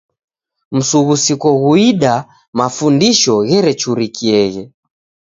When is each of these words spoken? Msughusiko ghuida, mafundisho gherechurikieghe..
Msughusiko 0.75 1.47
ghuida, 1.61 2.13
mafundisho 2.57 3.33
gherechurikieghe.. 3.49 4.63